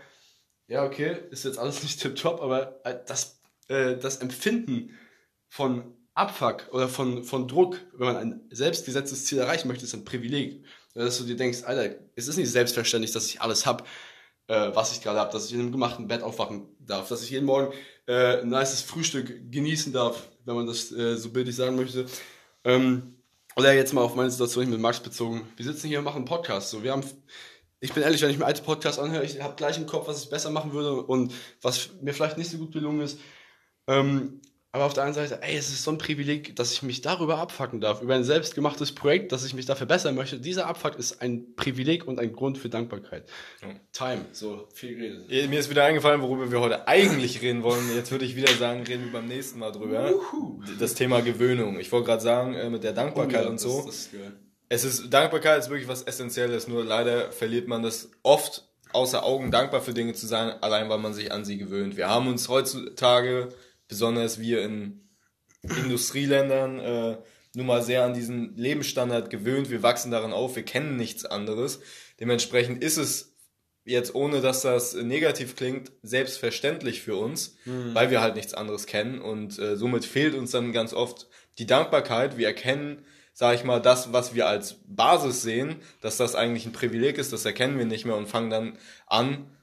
[0.68, 4.96] ja, okay, ist jetzt alles nicht tipptopp, aber äh, das, äh, das Empfinden
[5.48, 10.06] von Abfuck oder von, von Druck, wenn man ein selbstgesetztes Ziel erreichen möchte, ist ein
[10.06, 10.64] Privileg.
[10.94, 13.88] Dass du dir denkst, Alter, es ist nicht selbstverständlich, dass ich alles hab,
[14.48, 17.30] äh, was ich gerade hab, dass ich in einem gemachten Bett aufwachen darf, dass ich
[17.30, 17.72] jeden Morgen
[18.08, 22.08] äh, ein nices Frühstück genießen darf, wenn man das äh, so bildlich sagen möchte.
[22.64, 23.18] Ähm,
[23.56, 25.48] oder jetzt mal auf meine Situation mit Max bezogen.
[25.56, 26.70] Wir sitzen hier und machen einen Podcast.
[26.72, 27.04] So, wir haben,
[27.80, 30.24] ich bin ehrlich, wenn ich mir alte Podcasts anhöre, ich habe gleich im Kopf, was
[30.24, 33.20] ich besser machen würde und was mir vielleicht nicht so gut gelungen ist.
[33.88, 34.42] Ähm,
[34.78, 37.40] aber auf der anderen Seite, ey, es ist so ein Privileg, dass ich mich darüber
[37.40, 40.40] abfacken darf, über ein selbstgemachtes Projekt, dass ich mich da verbessern möchte.
[40.40, 43.28] Dieser Abfuck ist ein Privileg und ein Grund für Dankbarkeit.
[43.64, 43.70] Ja.
[43.92, 45.50] Time, so viel geredet.
[45.50, 47.96] Mir ist wieder eingefallen, worüber wir heute eigentlich reden wollen.
[47.96, 50.12] Jetzt würde ich wieder sagen, reden wir beim nächsten Mal drüber.
[50.12, 50.62] Wuhu.
[50.78, 51.80] Das Thema Gewöhnung.
[51.80, 53.78] Ich wollte gerade sagen, äh, mit der Dankbarkeit Oh ja, und so.
[53.78, 54.34] Das, das ist geil.
[54.70, 59.50] Es ist, Dankbarkeit ist wirklich was Essentielles, nur leider verliert man das oft außer Augen,
[59.50, 61.98] dankbar für Dinge zu sein, allein weil man sich an sie gewöhnt.
[61.98, 63.50] Wir haben uns heutzutage,
[63.88, 65.02] besonders wir in
[65.64, 67.18] Industrieländern, äh,
[67.56, 69.70] nun mal sehr an diesen Lebensstandard gewöhnt.
[69.70, 71.80] Wir wachsen darin auf, wir kennen nichts anderes.
[72.20, 73.36] Dementsprechend ist es
[73.84, 77.56] jetzt, ohne dass das negativ klingt, selbstverständlich für uns,
[77.94, 81.66] weil wir halt nichts anderes kennen und äh, somit fehlt uns dann ganz oft die
[81.66, 82.38] Dankbarkeit.
[82.38, 86.74] Wir erkennen, sage ich mal, das, was wir als Basis sehen, dass das eigentlich ein
[86.74, 89.57] Privileg ist, das erkennen wir nicht mehr und fangen dann an,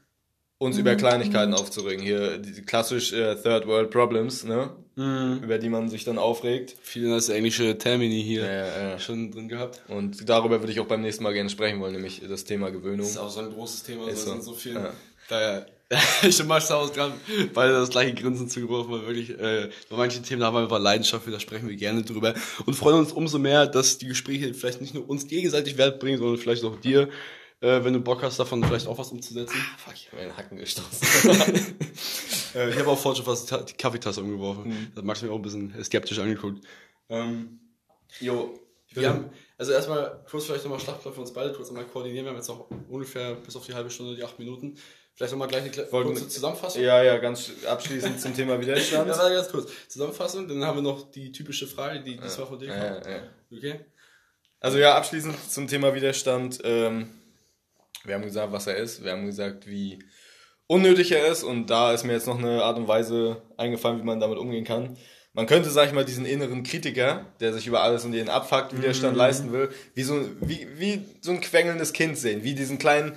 [0.64, 2.02] uns über Kleinigkeiten aufzuregen.
[2.02, 4.70] Hier die klassisch äh, Third World Problems, ne?
[4.96, 6.76] über die man sich dann aufregt.
[6.80, 8.98] Viele das englische Termini hier Ja, ja.
[9.00, 9.82] schon drin gehabt.
[9.88, 13.00] Und darüber würde ich auch beim nächsten Mal gerne sprechen wollen, nämlich das Thema Gewöhnung.
[13.00, 14.32] Das ist auch so ein großes Thema, Ist so, so.
[14.32, 14.74] sind so viel.
[14.74, 14.92] Ja.
[15.28, 15.66] Daher,
[16.22, 17.12] ich und Max haben uns gerade
[17.54, 21.24] beide das gleiche Grinsen zugeworfen, weil wirklich, äh, bei manchen Themen haben wir einfach Leidenschaft
[21.24, 24.80] für, da sprechen wir gerne drüber und freuen uns umso mehr, dass die Gespräche vielleicht
[24.80, 27.08] nicht nur uns gegenseitig Wert bringen, sondern vielleicht auch dir,
[27.64, 29.56] äh, wenn du Bock hast, davon vielleicht auch was umzusetzen.
[29.78, 31.08] Fuck, ich habe meinen Hacken gestoßen.
[32.54, 34.92] Äh, ich habe auch vorhin schon fast die Ta- die Kaffeetasse umgeworfen.
[34.94, 36.64] Da hat Max mich auch ein bisschen skeptisch angeguckt.
[37.08, 37.58] Ähm,
[38.20, 38.60] jo,
[38.92, 42.26] wir haben, also erstmal kurz vielleicht nochmal Schlachtplan für uns beide, kurz nochmal koordinieren.
[42.26, 44.76] Wir haben jetzt noch ungefähr bis auf die halbe Stunde, die acht Minuten.
[45.16, 46.80] Vielleicht nochmal gleich eine kurze Zusammenfassung.
[46.80, 49.08] ja, ja, ganz abschließend zum Thema Widerstand.
[49.16, 49.72] Ja, ganz kurz.
[49.88, 53.06] Zusammenfassung, dann haben wir noch die typische Frage, die diesmal von dir kommt.
[53.06, 53.22] ja, ja.
[53.52, 53.80] Okay?
[54.60, 56.60] Also ja, abschließend zum Thema Widerstand.
[56.62, 57.10] Ähm,
[58.04, 59.02] wir haben gesagt, was er ist.
[59.02, 59.98] Wir haben gesagt, wie
[60.66, 61.42] unnötig er ist.
[61.42, 64.64] Und da ist mir jetzt noch eine Art und Weise eingefallen, wie man damit umgehen
[64.64, 64.96] kann.
[65.32, 68.76] Man könnte, sag ich mal, diesen inneren Kritiker, der sich über alles und jeden abfuckt,
[68.76, 72.44] Widerstand leisten will, wie so, wie, wie so ein quengelndes Kind sehen.
[72.44, 73.16] Wie diesen kleinen,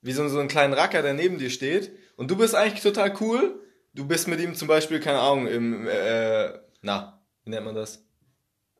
[0.00, 1.90] wie so, so einen kleinen Racker, der neben dir steht.
[2.16, 3.60] Und du bist eigentlich total cool.
[3.92, 8.07] Du bist mit ihm zum Beispiel, keine Ahnung, im, äh, na, wie nennt man das?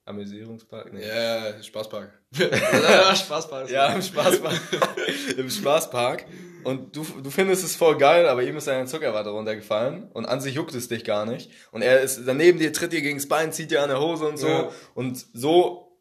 [0.09, 0.93] Amüsierungspark?
[0.93, 1.07] Nee.
[1.07, 2.11] Ja, Spaßpark.
[2.39, 3.71] ja, Spaßpark.
[3.71, 4.61] Ja, im Spaßpark.
[5.37, 6.27] Im Spaßpark.
[6.65, 10.41] Und du, du findest es voll geil, aber ihm ist eine Zuckerwatte runtergefallen und an
[10.41, 11.51] sich juckt es dich gar nicht.
[11.71, 14.39] Und er ist daneben dir, tritt dir gegens Bein, zieht dir an der Hose und
[14.39, 14.49] so.
[14.49, 14.71] Ja.
[14.95, 15.99] Und so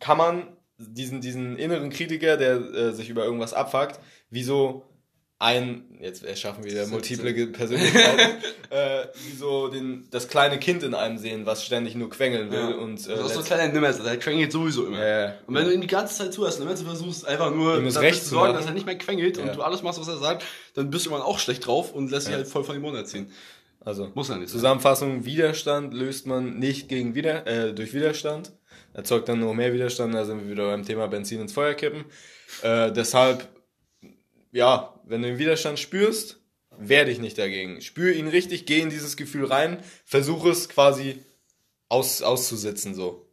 [0.00, 4.84] kann man diesen, diesen inneren Kritiker, der äh, sich über irgendwas abfuckt, wie so
[5.40, 10.94] ein, jetzt erschaffen wir wieder multiple Persönlichkeiten, äh, wie so den, das kleine Kind in
[10.94, 12.58] einem sehen, was ständig nur quengeln will.
[12.58, 12.76] Ja.
[12.76, 14.98] Und, äh, das ist so ein kleiner Nimmerser, der quengelt sowieso immer.
[14.98, 15.34] Ja, ja.
[15.46, 18.24] Und wenn du ihm die ganze Zeit zuhörst, und du versuchst, einfach nur dafür Recht
[18.24, 19.44] zu sorgen, dass er nicht mehr quengelt Ja.
[19.44, 22.10] und du alles machst, was er sagt, dann bist du irgendwann auch schlecht drauf und
[22.10, 23.30] lässt dich halt voll von dem Mund erziehen.
[23.84, 24.58] also, Muss ja nicht sein.
[24.58, 28.50] Zusammenfassung, Widerstand löst man nicht gegen Wider äh, durch Widerstand.
[28.92, 32.06] Erzeugt dann nur mehr Widerstand, da sind wir wieder beim Thema Benzin ins Feuer kippen.
[32.62, 33.46] Äh, deshalb,
[34.58, 36.40] ja, wenn du den Widerstand spürst,
[36.76, 37.80] wehr dich nicht dagegen.
[37.80, 41.22] Spür ihn richtig, geh in dieses Gefühl rein, versuch es quasi
[41.88, 43.24] aus, auszusitzen, so.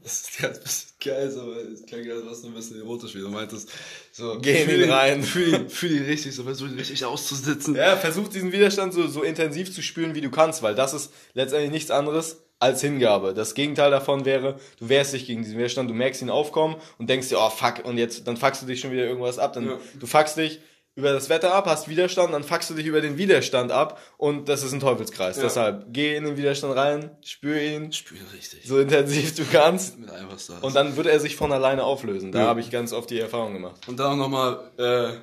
[0.00, 3.28] Das ist ganz bisschen geil, so, es klingt als was ein bisschen erotisch, wie du
[3.28, 3.70] meintest.
[4.10, 5.22] So, Geh in ihn rein.
[5.34, 7.76] Fühl ihn, fühl ihn richtig, so versuch ihn richtig auszusitzen.
[7.76, 11.12] Ja, versuch diesen Widerstand so, so intensiv zu spüren, wie du kannst, weil das ist
[11.34, 13.34] letztendlich nichts anderes als Hingabe.
[13.34, 17.08] Das Gegenteil davon wäre, du wehrst dich gegen diesen Widerstand, du merkst ihn aufkommen und
[17.08, 19.52] denkst dir, oh fuck, und jetzt, dann fuckst du dich schon wieder irgendwas ab.
[19.52, 19.78] Dann, Ja.
[20.00, 20.60] Du fuckst dich
[20.94, 24.48] über das Wetter ab, hast Widerstand, dann fuckst du dich über den Widerstand ab und
[24.48, 25.36] das ist ein Teufelskreis.
[25.36, 25.42] Ja.
[25.44, 28.66] Deshalb, geh in den Widerstand rein, spür ihn Spür ihn richtig.
[28.66, 30.52] so intensiv du kannst Mit einfach so.
[30.60, 32.30] und dann wird er sich von alleine auflösen.
[32.32, 32.46] Da Ja.
[32.48, 33.88] habe ich ganz oft die Erfahrung gemacht.
[33.88, 35.18] Und dann auch nochmal, äh,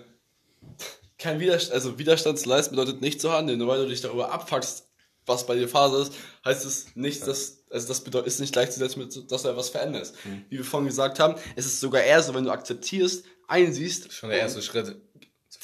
[1.17, 4.31] kein Widerstand, also Widerstand zu leisten bedeutet nicht zu handeln, nur weil du dich darüber
[4.31, 4.87] abfuckst,
[5.25, 6.13] was bei dir Phase ist,
[6.45, 10.15] heißt es nicht, dass, also das bedeutet, ist nicht gleichzusetzen mit, dass du etwas veränderst.
[10.25, 10.45] Mhm.
[10.49, 14.11] Wie wir vorhin gesagt haben, es ist sogar eher so, wenn du akzeptierst, einsiehst.
[14.13, 14.95] Schon der erste Schritt.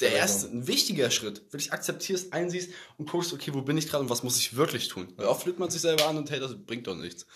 [0.00, 4.02] Der erste, ein wichtiger Schritt, wirklich akzeptierst, einsiehst und guckst, okay, wo bin ich gerade
[4.02, 5.08] und was muss ich wirklich tun?
[5.16, 7.26] Weil oft lügt man sich selber an und hey, das bringt doch nichts.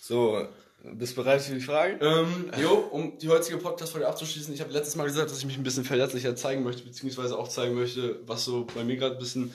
[0.00, 0.46] So,
[0.82, 1.98] bist du bereit für die Frage?
[2.00, 5.56] Ähm, jo, um die heutige Podcast-Folge abzuschließen, ich habe letztes Mal gesagt, dass ich mich
[5.56, 9.20] ein bisschen verletzlicher zeigen möchte, beziehungsweise auch zeigen möchte, was so bei mir gerade ein
[9.20, 9.52] bisschen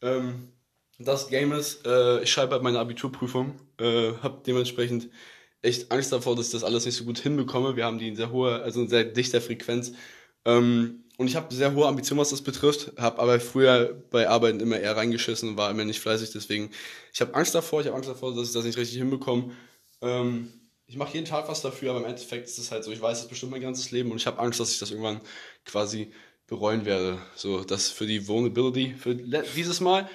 [0.00, 0.52] ähm,
[0.98, 1.86] das Game ist.
[1.86, 5.08] Äh, ich schreibe halt meine Abiturprüfung, äh, habe dementsprechend
[5.62, 7.76] echt Angst davor, dass ich das alles nicht so gut hinbekomme.
[7.76, 9.92] Wir haben die in sehr hoher, also in sehr dichter Frequenz.
[10.44, 14.60] Ähm, und ich habe sehr hohe Ambitionen, was das betrifft, habe aber früher bei Arbeiten
[14.60, 16.30] immer eher reingeschissen und war immer nicht fleißig.
[16.32, 16.70] Deswegen,
[17.12, 19.52] ich habe Angst davor, ich habe Angst davor, dass ich das nicht richtig hinbekomme.
[20.00, 20.52] Ähm,
[20.86, 23.20] ich mache jeden Tag was dafür, aber im Endeffekt ist es halt so, ich weiß
[23.20, 25.20] es bestimmt mein ganzes Leben und ich habe Angst, dass ich das irgendwann
[25.64, 26.12] quasi
[26.46, 27.18] bereuen werde.
[27.34, 30.08] So, das für die Vulnerability, für dieses Mal.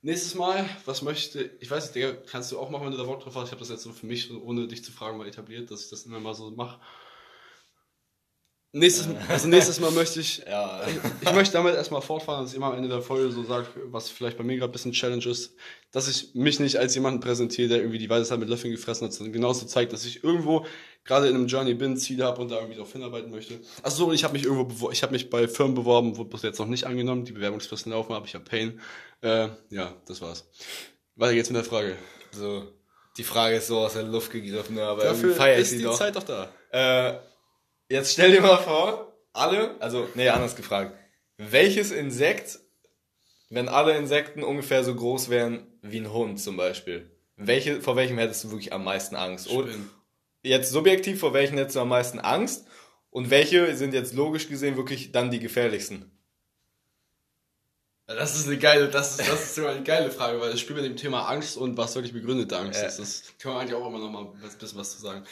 [0.00, 3.04] Nächstes Mal, was möchte, ich weiß nicht, Digga, kannst du auch machen, wenn du da
[3.04, 3.46] Bock drauf hast.
[3.46, 5.90] Ich habe das jetzt so für mich, ohne dich zu fragen, mal etabliert, dass ich
[5.90, 6.80] das immer mal so mache.
[8.72, 10.82] Nächstes, also nächstes Mal möchte ich, Ja.
[10.86, 13.66] ich, ich möchte damit erstmal fortfahren, dass ich immer am Ende der Folge so sage,
[13.86, 15.54] was vielleicht bei mir gerade ein bisschen Challenge ist,
[15.90, 19.14] dass ich mich nicht als jemanden präsentiere, der irgendwie die Weisheit mit Löffeln gefressen hat,
[19.14, 20.66] sondern genauso zeigt, dass ich irgendwo
[21.04, 23.58] gerade in einem Journey bin, Ziele habe und da irgendwie drauf hinarbeiten möchte.
[23.82, 26.58] Achso, und ich habe mich irgendwo, ich habe mich bei Firmen beworben, wurde bis jetzt
[26.58, 28.78] noch nicht angenommen, die Bewerbungsfristen laufen, aber ich habe Pain.
[29.22, 30.46] Äh, ja, das war's.
[31.16, 31.96] Weiter geht's mit der Frage.
[32.32, 32.68] So,
[33.16, 35.72] die Frage ist so aus der Luft gegriffen, ne, aber Dafür irgendwie feier ich ist
[35.72, 35.96] die doch.
[35.96, 36.50] Zeit doch da.
[36.70, 37.18] Äh,
[37.88, 40.96] jetzt stell dir mal vor, alle, also, nee, anders gefragt.
[41.36, 42.58] Welches Insekt,
[43.50, 48.18] wenn alle Insekten ungefähr so groß wären wie ein Hund zum Beispiel, welche, vor welchem
[48.18, 49.48] hättest du wirklich am meisten Angst?
[49.50, 49.70] Oder,
[50.42, 52.66] jetzt subjektiv, vor welchen hättest du am meisten Angst?
[53.10, 56.10] Und welche sind jetzt logisch gesehen wirklich dann die gefährlichsten?
[58.06, 60.76] Das ist eine geile, das ist, das ist sogar eine geile Frage, weil das Spiel
[60.76, 62.88] mit dem Thema Angst und was wirklich begründete Angst Ja.
[62.88, 65.24] ist, das kann man eigentlich auch immer noch mal ein bisschen was zu sagen.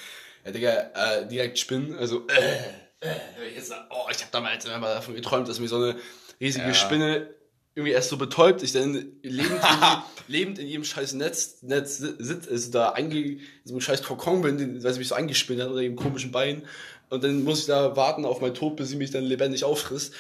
[0.46, 5.16] Ja, Digga, äh, direkt Spinnen, also, äh, äh, jetzt, oh, ich habe damals immer davon
[5.16, 5.96] geträumt, dass mir so eine
[6.40, 6.74] riesige Ja.
[6.74, 7.34] Spinne
[7.74, 12.48] irgendwie erst so betäubt, ich dann lebend in, lebend in jedem scheiß Netz, Netz sitzt,
[12.48, 15.60] also da einge, in so einem scheiß Kokon bin, den, weil sie mich so eingespinnt
[15.60, 16.62] hat oder eben komischen Bein
[17.10, 20.14] und dann muss ich da warten auf meinen Tod, bis sie mich dann lebendig auffrisst.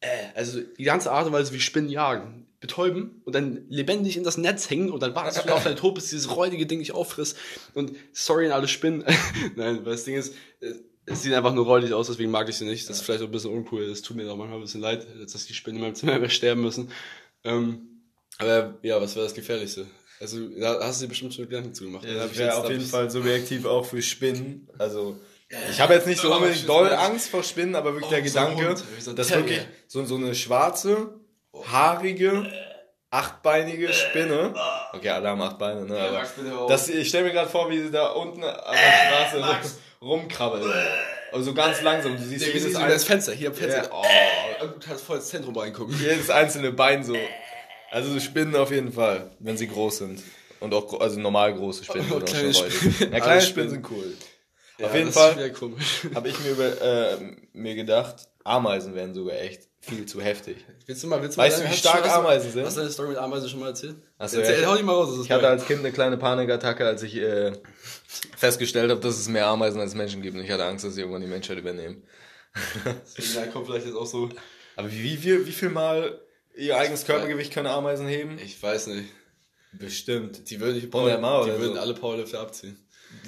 [0.00, 4.24] Äh, also die ganze Art und Weise, wie Spinnen jagen, betäuben und dann lebendig in
[4.24, 6.92] das Netz hängen und dann wartest du auf deinen Tod, bis dieses räudige Ding dich
[6.92, 7.36] auffrisst.
[7.74, 9.04] Und sorry an alle Spinnen.
[9.56, 10.72] Nein, weil das Ding ist, äh,
[11.04, 12.88] es sieht einfach nur räudig aus, deswegen mag ich sie nicht.
[12.88, 13.86] Das ist vielleicht auch ein bisschen uncool.
[13.86, 16.30] Das tut mir auch manchmal ein bisschen leid, dass die Spinnen in meinem Zimmer mehr
[16.30, 16.90] sterben müssen.
[17.44, 18.00] Ähm,
[18.38, 19.86] aber ja, was wäre das Gefährlichste?
[20.20, 22.06] Also, da hast du dir bestimmt schon Gedanken zugemacht.
[22.06, 24.68] Da hab Ich wäre auf jeden Fall subjektiv auch für Spinnen.
[24.78, 25.18] Also,
[25.70, 26.90] ich habe jetzt nicht so unbedingt doll.
[26.90, 31.20] Angst vor Spinnen, aber wirklich Oh, der Gedanke, so dass wirklich so, so eine schwarze,
[31.70, 32.50] haarige,
[33.10, 34.54] achtbeinige Spinne,
[34.92, 37.80] okay, alle haben acht Beine, ne, Ja, aber das, ich stelle mir gerade vor, wie
[37.80, 39.78] sie da unten an der Straße Max.
[40.02, 40.64] rumkrabbelt.
[41.32, 43.32] Also ganz langsam, du siehst Nee, wie jedes, siehst das Fenster?
[43.32, 43.82] Hier am Fenster.
[43.84, 43.90] Ja.
[43.92, 45.96] Oh, du kannst voll ins Zentrum reingucken.
[46.00, 47.16] jedes einzelne Bein so.
[47.90, 50.22] Also so Spinnen auf jeden Fall, wenn sie groß sind.
[50.60, 52.06] Und auch also normal große Spinnen.
[52.10, 52.70] Oh, sind auch kleine schon.
[52.70, 52.96] Spinnen.
[53.00, 53.40] Ja, Alle kleine.
[53.42, 54.16] Spinnen sind cool.
[54.78, 55.34] Ja, auf jeden Fall
[56.14, 57.16] habe ich mir über äh,
[57.52, 60.56] mir gedacht, Ameisen wären sogar echt viel zu heftig.
[60.86, 62.64] Willst du mal, willst du Weißt mal du, wie stark du- Ameisen sind?
[62.64, 63.96] Hast du deine Story mit Ameisen schon mal erzählt?
[64.18, 64.68] Ach so, Erzähl, ja.
[64.68, 65.10] hau die mal raus.
[65.10, 67.52] Das ist Ich hatte als Kind eine kleine Panikattacke, als ich äh,
[68.36, 70.36] festgestellt habe, dass es mehr Ameisen als Menschen gibt.
[70.36, 72.02] Und ich hatte Angst, dass sie irgendwann die Menschheit übernehmen.
[73.34, 74.28] Ja, kommt vielleicht jetzt auch so.
[74.76, 76.20] Aber wie, wie, viel, wie viel mal
[76.56, 78.38] ihr eigenes Körpergewicht können Ameisen heben?
[78.38, 79.08] Ich weiß nicht.
[79.72, 80.50] Bestimmt.
[80.50, 81.80] Die würden, 100 Mal die würden so.
[81.80, 82.78] alle Powerlifter abziehen.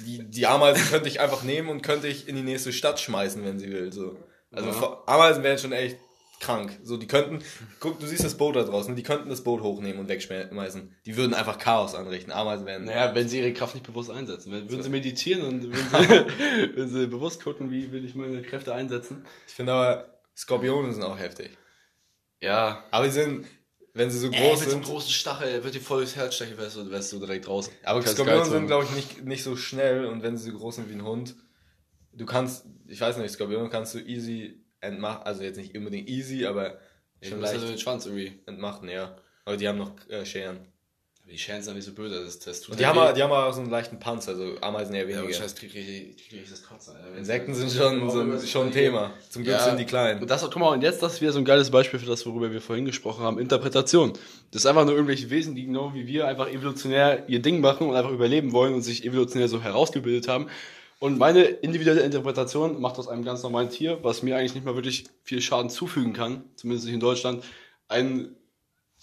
[0.05, 3.43] Die, die Ameisen könnte ich einfach nehmen und könnte ich in die nächste Stadt schmeißen,
[3.43, 3.91] wenn sie will.
[3.91, 4.17] So.
[4.51, 5.03] Also Ja.
[5.05, 5.97] Ameisen wären schon echt
[6.39, 6.77] krank.
[6.83, 7.43] So, die könnten,
[7.79, 10.95] guck, du siehst das Boot da draußen, die könnten das Boot hochnehmen und wegschmeißen.
[11.05, 12.31] Die würden einfach Chaos anrichten.
[12.31, 12.85] Ameisen wären.
[12.85, 14.51] Naja, wenn sie ihre Kraft nicht bewusst einsetzen.
[14.51, 15.87] Würden sie meditieren und würden
[16.69, 19.25] sie, würden sie bewusst gucken, wie will ich meine Kräfte einsetzen.
[19.47, 21.57] Ich finde aber, Skorpione sind auch heftig.
[22.39, 22.83] Ja.
[22.91, 23.47] Aber die sind,
[23.97, 24.91] wenn sie so Ey, groß mit so einem sind.
[24.93, 27.69] großen Stachel wird dir voll durchs Herz stechen, wärst du, wärst du direkt raus.
[27.83, 30.89] Aber Skorpione sind, glaube ich, nicht, nicht so schnell und wenn sie so groß sind
[30.89, 31.35] wie ein Hund,
[32.13, 36.45] du kannst, ich weiß nicht, Skorpione kannst du easy entmachen, also jetzt nicht unbedingt easy,
[36.45, 36.79] aber
[37.19, 38.39] Ich schon leicht ja den Schwanz irgendwie.
[38.45, 39.15] entmachen, ja.
[39.45, 40.59] Aber die haben noch äh, Scheren.
[41.29, 43.09] Die Scheren sind nicht so böse, das, das tut Und die halt haben, weh.
[43.09, 45.33] auch- die haben auch so einen leichten Panzer, also Ameisen eher Ja, weniger.
[45.33, 47.17] scheiß, krieg ich, krieg ich das Alter.
[47.17, 49.11] Insekten sind schon, so ein, schon ein Thema.
[49.29, 49.63] Zum Glück Ja.
[49.65, 50.21] sind die klein.
[50.21, 52.25] Und das, guck mal, und jetzt, das ist wieder so ein geiles Beispiel für das,
[52.25, 54.13] worüber wir vorhin gesprochen haben, Interpretation.
[54.51, 57.89] Das ist einfach nur irgendwelche Wesen, die genau wie wir einfach evolutionär ihr Ding machen
[57.89, 60.47] und einfach überleben wollen und sich evolutionär so herausgebildet haben.
[60.99, 64.75] Und meine individuelle Interpretation macht aus einem ganz normalen Tier, was mir eigentlich nicht mal
[64.75, 67.43] wirklich viel Schaden zufügen kann, zumindest nicht in Deutschland,
[67.89, 68.35] ein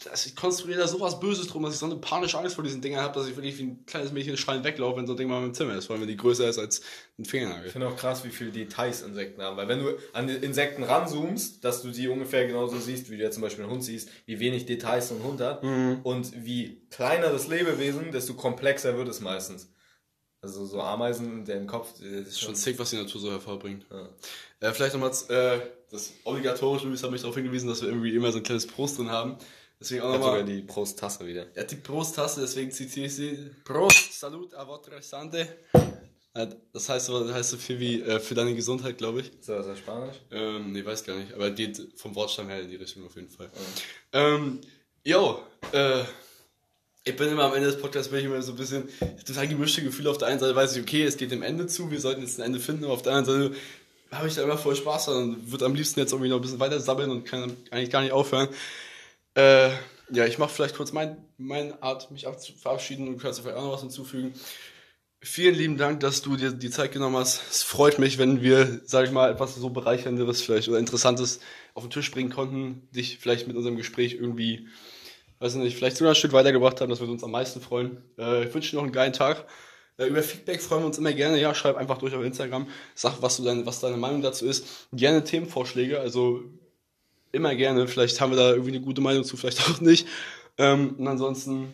[0.03, 2.81] dass ich konstruiere da sowas Böses drum, dass ich so eine panische Angst vor diesen
[2.83, 5.29] Dingern habe, dass ich wirklich wie ein kleines Mädchen schreien weglaufe, wenn so ein Ding
[5.29, 6.83] mal im Zimmer ist, vor allem wenn die größer ist als
[7.17, 7.67] ein Fingernagel.
[7.67, 10.83] Ich finde auch krass, wie viele Details Insekten haben, weil wenn du an die Insekten
[10.83, 14.09] ranzoomst, dass du die ungefähr genauso siehst, wie du jetzt zum Beispiel einen Hund siehst,
[14.27, 16.01] wie wenig Details so ein Hund hat Mhm.
[16.03, 19.71] und wie kleiner das Lebewesen, desto komplexer wird es meistens.
[20.41, 23.31] Also so Ameisen, der im Kopf, das ist Schon schon sick, was die Natur so
[23.31, 23.87] hervorbringt.
[23.91, 24.09] Ja.
[24.69, 28.31] Äh, vielleicht nochmal äh, das obligatorische, Luis hat mich darauf hingewiesen, dass wir irgendwie immer
[28.31, 29.37] so ein kleines Prost drin haben.
[29.85, 30.45] Deswegen auch sogar nochmal.
[30.45, 31.47] die Prost-Tasse wieder.
[31.55, 33.51] Er hat die Prost-Tasse, deswegen zitiere ich sie.
[33.65, 35.47] Prost, Salut a votre sante.
[36.73, 39.27] Das heißt so, das heißt so viel wie äh, für deine Gesundheit, glaube ich.
[39.39, 40.17] Ist das Spanisch?
[40.31, 43.29] Ähm, nee, weiß gar nicht, aber geht vom Wortstamm her in die Richtung auf jeden
[43.29, 43.51] Fall.
[44.13, 44.61] Ähm,
[45.05, 45.43] yo,
[45.73, 46.03] äh,
[47.05, 49.47] ich bin immer am Ende des Podcasts, bin ich immer so ein bisschen, ich total
[49.47, 50.11] gemischte Gefühle.
[50.11, 52.41] Auf der einen Seite weiß ich, okay, es geht dem Ende zu, wir sollten jetzt
[52.41, 53.57] ein Ende finden, aber auf der anderen Seite
[54.11, 56.43] habe ich da immer voll Spaß dran und würde am liebsten jetzt irgendwie noch ein
[56.43, 58.49] bisschen weiter sammeln und kann eigentlich gar nicht aufhören.
[59.35, 59.71] Äh,
[60.11, 62.27] ja, ich mache vielleicht kurz mein, meine Art, mich
[62.61, 64.35] verabschieden und kannst du vielleicht auch noch was hinzufügen.
[65.21, 67.41] Vielen lieben Dank, dass du dir die Zeit genommen hast.
[67.51, 71.41] Es freut mich, wenn wir, sag ich mal, etwas so bereichernderes vielleicht oder interessantes
[71.73, 74.69] auf den Tisch bringen konnten, dich vielleicht mit unserem Gespräch irgendwie,
[75.39, 76.91] weiß ich nicht, vielleicht sogar ein Stück weitergebracht haben.
[76.91, 78.03] Das würde uns am meisten freuen.
[78.19, 79.47] Äh, ich wünsche dir noch einen geilen Tag.
[79.97, 81.41] Äh, über Feedback freuen wir uns immer gerne.
[81.41, 82.69] Ja, schreib einfach durch auf Instagram.
[82.95, 84.89] Sag, was, du dein, was deine Meinung dazu ist.
[84.93, 86.43] Gerne Themenvorschläge, also
[87.35, 87.87] immer gerne.
[87.89, 90.07] Vielleicht haben wir da irgendwie eine gute Meinung zu, vielleicht auch nicht.
[90.59, 91.73] Ähm, und ansonsten,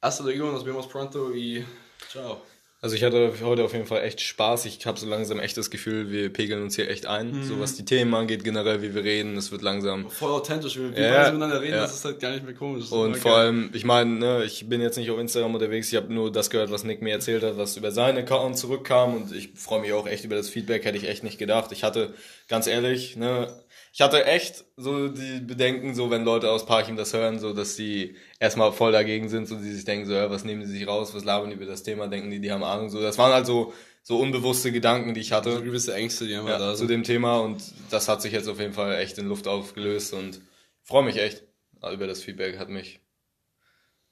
[0.00, 1.64] hasta luego, nos vemos pronto y
[2.10, 2.40] ciao.
[2.84, 4.64] Also ich hatte heute auf jeden Fall echt Spaß.
[4.64, 7.44] Ich habe so langsam echt das Gefühl, wir pegeln uns hier echt ein.
[7.44, 10.10] So was die Themen angeht, generell wie wir reden, es wird langsam.
[10.10, 11.82] Voll authentisch, wir, wir Ja, miteinander reden, ja.
[11.82, 12.90] das ist halt gar nicht mehr komisch.
[12.90, 13.40] Und vor geil.
[13.40, 16.50] allem, ich meine, ne, ich bin jetzt nicht auf Instagram unterwegs, ich habe nur das
[16.50, 19.92] gehört, was Nick mir erzählt hat, was über seinen Account zurückkam und ich freue mich
[19.92, 21.70] auch echt über das Feedback, hätte ich echt nicht gedacht.
[21.70, 22.12] Ich hatte,
[22.48, 23.61] ganz ehrlich, ne,
[23.94, 27.76] ich hatte echt so die Bedenken, so wenn Leute aus Parchim das hören, so dass
[27.76, 30.86] die erstmal voll dagegen sind, so die sich denken, so, ja, was nehmen die sich
[30.86, 33.02] raus, was labern die über das Thema, denken die, die haben Ahnung, so.
[33.02, 36.48] Das waren halt so, so unbewusste Gedanken, die ich hatte so gewisse Ängste, die einfach
[36.48, 36.88] ja, da zu sind.
[36.88, 40.40] dem Thema und das hat sich jetzt auf jeden Fall echt in Luft aufgelöst und
[40.82, 41.44] freue mich echt
[41.92, 43.00] über das Feedback, hat mich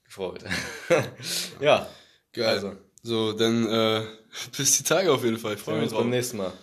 [0.05, 0.43] gefreut.
[1.59, 1.89] ja,
[2.33, 2.45] Geil.
[2.45, 4.05] also, So, dann äh,
[4.57, 5.55] bis die Tage auf jeden Fall.
[5.55, 6.53] Ich freue sehen wir mich uns beim nächsten Mal.